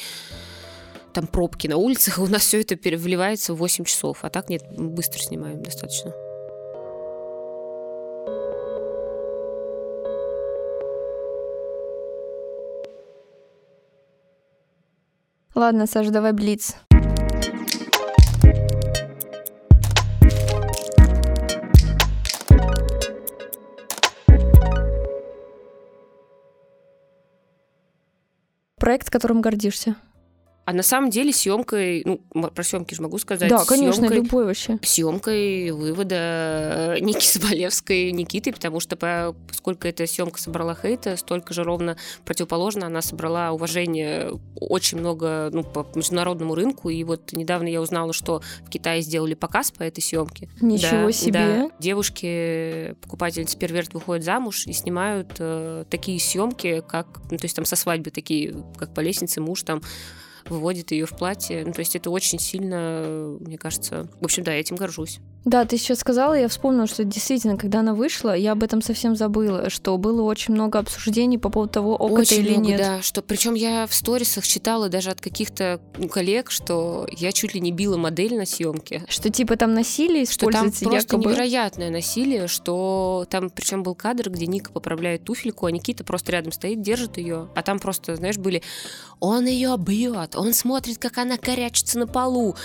[1.14, 4.18] там пробки на улицах, у нас все это вливается в 8 часов.
[4.20, 6.12] А так нет, быстро снимаем достаточно.
[15.54, 16.76] Ладно, Саша, давай блиц.
[28.88, 29.96] Проект, которым гордишься?
[30.68, 33.48] А на самом деле съемкой, ну, про съемки же могу сказать.
[33.48, 34.78] Да, конечно, съемкой, любой вообще.
[34.82, 41.54] Съемкой вывода э, Ники Соболевской Никиты, потому что по, поскольку эта съемка собрала хейта, столько
[41.54, 46.90] же ровно противоположно она собрала уважение очень много ну, по международному рынку.
[46.90, 50.50] И вот недавно я узнала, что в Китае сделали показ по этой съемке.
[50.60, 51.32] Ничего да, себе.
[51.32, 51.70] Да.
[51.78, 57.64] Девушки, покупательницы перверт выходят замуж и снимают э, такие съемки, как, ну, то есть там
[57.64, 59.80] со свадьбы такие, как по лестнице муж там
[60.50, 61.64] выводит ее в платье.
[61.64, 64.08] Ну, то есть это очень сильно, мне кажется...
[64.20, 65.20] В общем, да, я этим горжусь.
[65.44, 69.16] Да, ты сейчас сказала, я вспомнила, что действительно, когда она вышла, я об этом совсем
[69.16, 72.78] забыла, что было очень много обсуждений по поводу того, ок очень это или много, нет.
[72.78, 77.54] Да, что причем я в сторисах читала даже от каких-то ну, коллег, что я чуть
[77.54, 79.04] ли не била модель на съемке.
[79.08, 81.30] Что типа там насилие используется Что там просто якобы...
[81.30, 86.52] невероятное насилие, что там причем был кадр, где Ника поправляет туфельку, а Никита просто рядом
[86.52, 88.62] стоит, держит ее, а там просто, знаешь, были
[89.20, 92.56] он ее бьет, он смотрит, как она корячится на полу,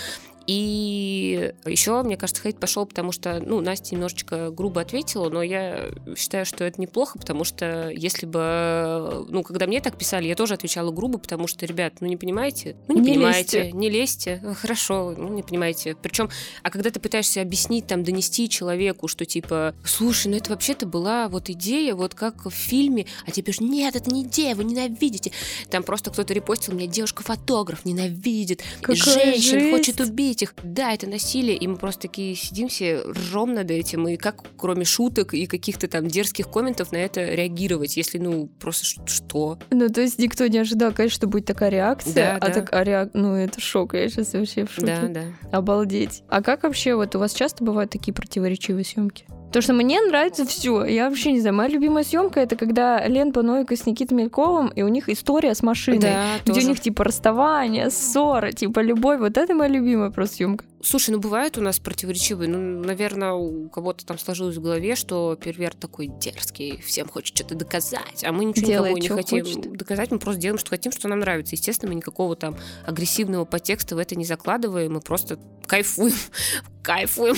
[0.46, 5.90] И еще, мне кажется, хейт пошел, потому что, ну, Настя немножечко грубо ответила, но я
[6.16, 10.54] считаю, что это неплохо, потому что если бы, ну, когда мне так писали, я тоже
[10.54, 12.76] отвечала грубо, потому что, ребят, ну, не понимаете?
[12.88, 13.76] Ну, не, не понимаете, лезьте.
[13.76, 14.42] не лезьте.
[14.60, 15.96] Хорошо, ну, не понимаете.
[16.00, 16.28] Причем,
[16.62, 21.28] а когда ты пытаешься объяснить, там, донести человеку, что, типа, слушай, ну, это вообще-то была
[21.28, 25.32] вот идея, вот как в фильме, а тебе же, нет, это не идея, вы ненавидите.
[25.70, 29.70] Там просто кто-то репостил, меня девушка-фотограф ненавидит, Какая женщин жесть.
[29.70, 30.54] хочет убить их.
[30.62, 34.84] Да, это насилие, и мы просто такие сидим все, ржем над этим, и как, кроме
[34.84, 39.58] шуток и каких-то там дерзких комментов, на это реагировать, если, ну, просто что?
[39.70, 42.52] Ну, то есть никто не ожидал, конечно, что будет такая реакция, да, а да.
[42.52, 43.10] так, а реак...
[43.14, 44.86] ну, это шок, я сейчас вообще в шоке.
[44.86, 45.56] Да, да.
[45.56, 46.22] Обалдеть.
[46.28, 49.26] А как вообще, вот у вас часто бывают такие противоречивые съемки?
[49.54, 50.84] Потому что мне нравится все.
[50.84, 54.82] Я вообще не знаю, моя любимая съемка это когда Лен Панойко с Никитой Мельковым, и
[54.82, 56.00] у них история с машиной.
[56.00, 56.66] Да, где тоже.
[56.66, 59.20] у них типа расставание, ссора, типа любовь.
[59.20, 60.64] Вот это моя любимая просто съемка.
[60.84, 62.48] Слушай, ну бывают у нас противоречивые.
[62.48, 67.54] Ну, наверное, у кого-то там сложилось в голове, что перверт такой дерзкий, всем хочет что-то
[67.54, 69.72] доказать, а мы ничего Делает, никому не хотим хочет.
[69.72, 71.54] доказать, мы просто делаем, что хотим, что нам нравится.
[71.54, 76.14] Естественно, мы никакого там агрессивного подтекста в это не закладываем, мы просто кайфуем,
[76.82, 77.36] кайфуем,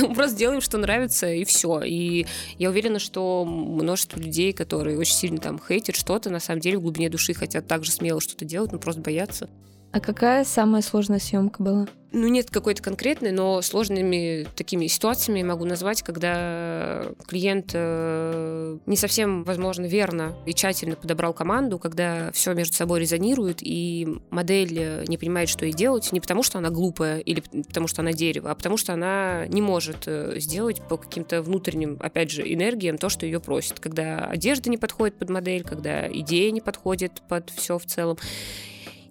[0.00, 1.82] мы просто делаем, что нравится, и все.
[1.82, 2.26] И
[2.58, 6.82] я уверена, что множество людей, которые очень сильно там хейтят что-то, на самом деле в
[6.82, 9.50] глубине души хотят также смело что-то делать, но просто боятся.
[9.90, 11.88] А какая самая сложная съемка была?
[12.10, 19.44] Ну, нет какой-то конкретной, но сложными такими ситуациями могу назвать, когда клиент э, не совсем,
[19.44, 25.18] возможно, верно и тщательно подобрал команду, когда все между собой резонирует, и модель э, не
[25.18, 28.54] понимает, что ей делать, не потому что она глупая или потому что она дерево, а
[28.54, 33.26] потому что она не может э, сделать по каким-то внутренним, опять же, энергиям то, что
[33.26, 33.80] ее просит.
[33.80, 38.16] Когда одежда не подходит под модель, когда идея не подходит под все в целом.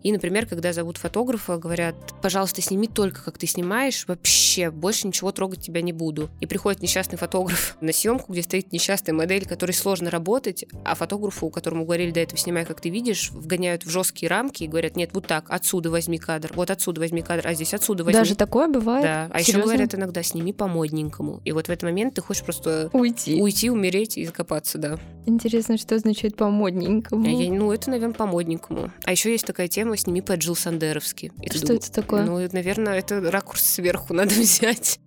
[0.04, 5.32] И, например, когда зовут фотографа, говорят, пожалуйста, сними только, как ты снимаешь, вообще больше ничего
[5.32, 6.30] трогать тебя не буду.
[6.40, 11.50] И приходит несчастный фотограф на съемку, где стоит несчастная модель, которой сложно работать, а фотографу,
[11.50, 15.12] которому говорили до этого, снимай, как ты видишь, вгоняют в жесткие рамки и говорят, нет,
[15.14, 18.20] вот так, отсюда возьми кадр, вот отсюда возьми кадр, а здесь отсюда возьми.
[18.20, 19.04] Даже такое бывает?
[19.04, 19.30] Да.
[19.32, 19.60] А Серьезно?
[19.60, 21.42] еще говорят иногда, сними по-модненькому.
[21.44, 25.00] И вот в этот момент ты хочешь просто уйти, уйти умереть и закопаться, да.
[25.28, 27.28] Интересно, что значит по-модненькому?
[27.28, 28.92] Я, ну, это, наверное, по-модненькому.
[29.04, 31.34] А еще есть такая тема «Сними по Джилл Сандеровски».
[31.50, 32.26] Что думаю, это такое?
[32.26, 35.02] Ну, наверное, это ракурс сверху надо взять.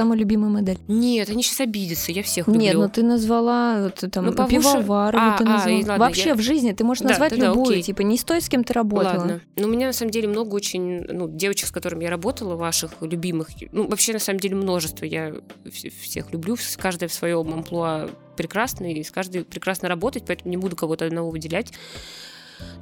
[0.00, 0.78] Самая любимая модель.
[0.88, 2.62] Нет, они сейчас обидятся, я всех люблю.
[2.62, 5.76] Нет, ну ты назвала вот, там ну, пивовару, а, ты а, назвала.
[5.76, 6.34] ладно, Вообще я...
[6.34, 7.82] в жизни ты можешь да, назвать да, любую, окей.
[7.82, 9.18] типа не стой, с кем ты работала.
[9.18, 9.40] Ладно.
[9.56, 12.92] Ну, у меня на самом деле много очень, ну, девочек, с которыми я работала, ваших
[13.02, 15.04] любимых, ну, вообще на самом деле множество.
[15.04, 15.34] Я
[15.70, 18.08] всех люблю, каждая в своем амплуа
[18.38, 21.74] прекрасна, и с каждой прекрасно работать, поэтому не буду кого-то одного выделять.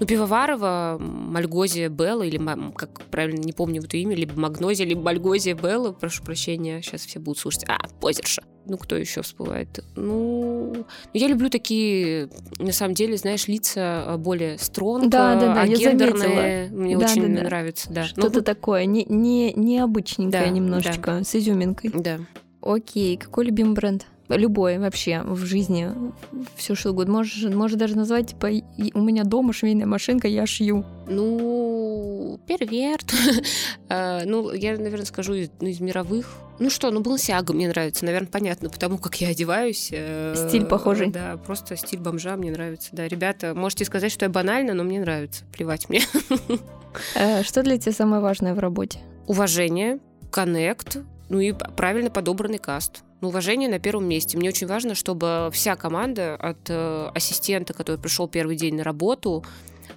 [0.01, 2.41] Ну, Пивоварова, Мальгозия Белла, или
[2.75, 7.19] как правильно, не помню вот имя, либо Магнозия, либо Мальгозия Белла, прошу прощения, сейчас все
[7.19, 7.65] будут слушать.
[7.69, 8.43] А, Позерша.
[8.67, 9.83] Ну, кто еще всплывает?
[9.97, 15.63] Ну, я люблю такие, на самом деле, знаешь, лица а, более стронг, да, да, да,
[15.63, 16.69] агендерные.
[16.71, 17.45] Мне да, очень да, да.
[17.45, 18.05] нравится, да.
[18.05, 21.25] Что-то ну, такое, не, не, необычненькое да, немножечко, да.
[21.25, 21.91] с изюминкой.
[21.95, 22.19] Да.
[22.61, 24.07] Окей, какой любимый бренд?
[24.37, 25.89] Любой вообще в жизни,
[26.57, 27.15] все что угодно.
[27.15, 28.49] Можешь, можешь даже назвать, типа,
[28.95, 30.85] у меня дома швейная машинка, я шью.
[31.07, 33.13] Ну, перверт.
[33.91, 36.27] А, ну, я, наверное, скажу из, ну, мировых.
[36.59, 39.89] Ну что, ну, Балансиага мне нравится, наверное, понятно, потому как я одеваюсь.
[39.93, 41.11] Э, стиль похожий.
[41.11, 42.91] Да, просто стиль бомжа мне нравится.
[42.93, 45.45] Да, ребята, можете сказать, что я банально, но мне нравится.
[45.53, 46.03] Плевать мне.
[47.15, 48.99] Э, что для тебя самое важное в работе?
[49.27, 50.01] Уважение,
[50.33, 53.05] коннект, ну и правильно подобранный каст.
[53.21, 54.39] Уважение на первом месте.
[54.39, 59.45] Мне очень важно, чтобы вся команда от э, ассистента, который пришел первый день на работу,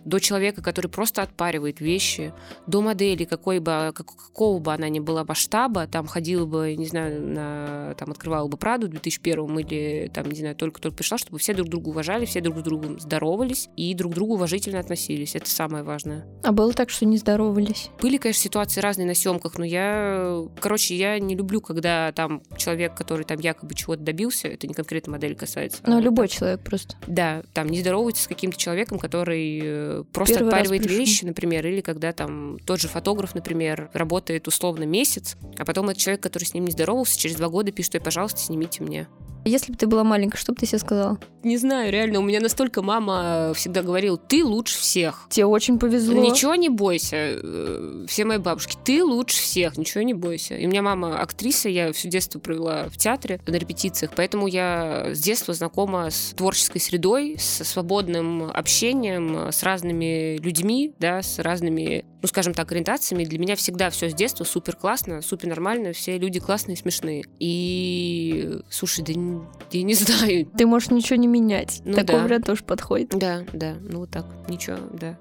[0.06, 2.34] до человека, который просто отпаривает вещи,
[2.68, 7.22] до модели, какой бы, какого бы она ни была масштаба, там ходила бы, не знаю,
[7.22, 11.54] на, там открывала бы Праду в 2001 или там, не знаю, только-только пришла, чтобы все
[11.54, 15.36] друг друга уважали, все друг с другом здоровались и друг к другу уважительно относились.
[15.36, 16.26] Это самое важное.
[16.44, 17.90] А было так, что не здоровались?
[18.02, 22.96] Были, конечно, ситуации разные на съемках, но я, короче, я не люблю, когда там человек,
[22.96, 25.82] который там якобы чего-то добился, это не конкретно модель касается.
[25.86, 26.96] Ну, а, любой так, человек просто.
[27.08, 31.82] Да, там не здоровается с каким-то человеком, который э, просто Первый отпаривает вещи, например, или
[31.82, 36.54] когда там тот же фотограф, например, работает условно месяц, а потом этот человек, который с
[36.54, 39.08] ним не здоровался, через два года пишет, пожалуйста, снимите мне.
[39.44, 41.20] Если бы ты была маленькая, что бы ты себе сказала?
[41.44, 45.28] Не знаю, реально, у меня настолько мама всегда говорила, ты лучше всех.
[45.30, 46.22] Тебе очень повезло.
[46.22, 47.16] Ничего не бойся.
[47.18, 50.56] Э, все мои бабушки, ты лучше всех, ничего не бойся.
[50.56, 55.08] И у меня мама актриса, я все детство провела в театре на репетициях, поэтому я
[55.14, 62.06] с детства знакома с творческой средой, с свободным общением, с разными людьми, да, с разными
[62.22, 63.26] ну, скажем так, ориентациями.
[63.26, 67.24] Для меня всегда все с детства супер классно, супер нормально, все люди классные, смешные.
[67.40, 70.46] И, слушай, да не, я не знаю.
[70.46, 71.82] Ты можешь ничего не менять.
[71.84, 72.24] Ну Такой да.
[72.24, 73.10] вариант тоже подходит.
[73.10, 75.18] Да, да, ну вот так, ничего, да.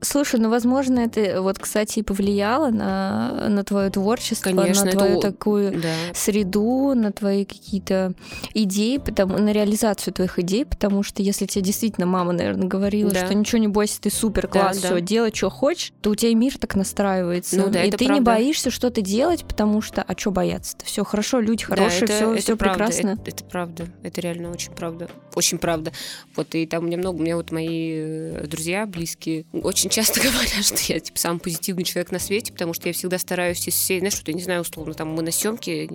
[0.00, 4.98] Слушай, ну, возможно, это вот, кстати, и повлияло на, на твое творчество, Конечно, на это
[4.98, 5.88] твою у- такую Да.
[6.14, 8.12] среду, на твои какие-то
[8.54, 13.24] идеи, потому, на реализацию твоих идей, потому что если тебе действительно мама, наверное, говорила, Да.
[13.24, 15.00] что ничего не бойся, ты супер класс, Да, все, да.
[15.00, 17.56] делай, что хочешь, то у тебя и мир так настраивается.
[17.56, 18.24] Ну да, и это ты не правда.
[18.32, 20.84] боишься что-то делать, потому что, а что бояться-то?
[20.84, 23.10] Все хорошо, люди Да, хорошие, это, все, это все прекрасно.
[23.20, 23.86] Это, это правда.
[24.02, 25.08] Это реально очень правда.
[25.34, 25.92] Очень правда.
[26.36, 30.20] Вот, и там у меня много, у меня вот мои э, друзья близкие очень часто
[30.22, 33.74] говорят, что я, типа, самый позитивный человек на свете, потому что я всегда стараюсь из
[33.74, 35.88] всей, знаешь, что я не знаю, условно, там мы на съемке,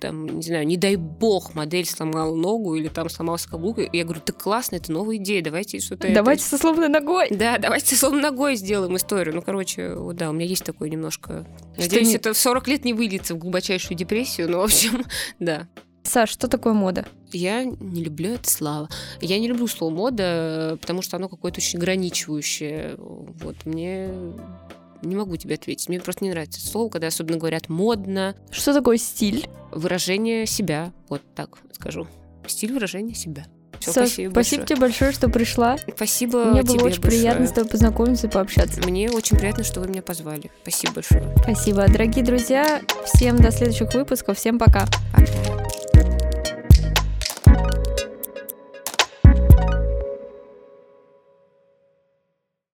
[0.00, 4.04] там, не знаю, не дай бог, модель сломала ногу или там сломался каблук, и я
[4.04, 6.06] говорю, ты классно, это новая идея, давайте что-то...
[6.06, 7.28] это- Давайте со сломанной ногой.
[7.30, 9.34] Да, давайте словно ногой сделаем историю.
[9.34, 11.46] Ну, короче, вот да, у меня есть такое немножко...
[11.74, 15.04] Что Надеюсь, не- это в 40 лет не выльется в глубочайшую депрессию, но, в общем,
[15.38, 15.68] да.
[16.02, 17.06] Саш, что такое мода?
[17.34, 18.88] Я не люблю это слово.
[19.20, 22.94] Я не люблю слово мода, потому что оно какое-то очень ограничивающее.
[22.98, 24.08] Вот мне
[25.02, 25.88] не могу тебе ответить.
[25.88, 29.46] Мне просто не нравится это слово, когда особенно говорят модно, Что такое стиль?
[29.70, 30.92] выражение себя.
[31.08, 32.06] Вот так скажу.
[32.46, 33.46] Стиль выражения себя.
[33.80, 34.66] Всё, Саш, спасибо, спасибо большое.
[34.66, 35.76] тебе большое, что пришла.
[35.94, 37.02] Спасибо Мне было очень большое.
[37.02, 38.80] приятно с тобой познакомиться и пообщаться.
[38.82, 40.50] Мне очень приятно, что вы меня позвали.
[40.62, 41.34] Спасибо большое.
[41.42, 41.86] Спасибо.
[41.88, 44.38] Дорогие друзья, всем до следующих выпусков.
[44.38, 44.86] Всем пока.
[45.12, 45.83] Пока.